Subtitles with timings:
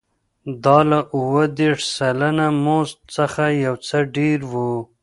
[0.63, 4.53] دا له اووه دېرش سلنه مزد څخه یو څه ډېر و